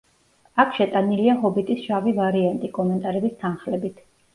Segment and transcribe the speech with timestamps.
[0.63, 4.07] აქ შეტანილია „ჰობიტის“ შავი ვარიანტი, კომენტარების თანხლებით.